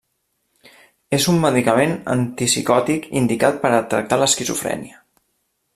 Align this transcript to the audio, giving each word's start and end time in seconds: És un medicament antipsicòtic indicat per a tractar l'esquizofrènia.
És 1.17 1.27
un 1.33 1.37
medicament 1.43 1.93
antipsicòtic 2.15 3.07
indicat 3.23 3.61
per 3.67 3.71
a 3.77 3.83
tractar 3.93 4.23
l'esquizofrènia. 4.23 4.99